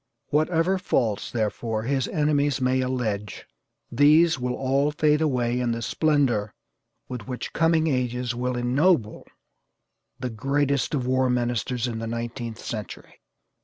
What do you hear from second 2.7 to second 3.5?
allege,